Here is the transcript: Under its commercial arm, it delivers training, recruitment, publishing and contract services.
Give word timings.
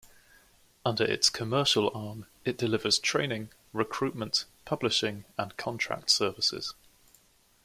Under 0.83 1.03
its 1.03 1.29
commercial 1.29 1.91
arm, 1.93 2.25
it 2.43 2.57
delivers 2.57 2.97
training, 2.97 3.51
recruitment, 3.71 4.45
publishing 4.65 5.25
and 5.37 5.55
contract 5.57 6.09
services. 6.09 6.73